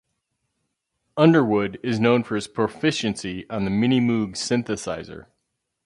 Underwood 1.15 1.79
is 1.83 1.99
known 1.99 2.23
for 2.23 2.33
his 2.33 2.47
proficiency 2.47 3.47
on 3.51 3.65
the 3.65 3.69
Minimoog 3.69 4.31
synthesizer. 4.33 5.27